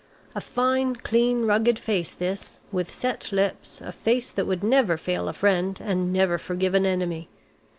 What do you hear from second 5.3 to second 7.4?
friend, and never forgive an enemy.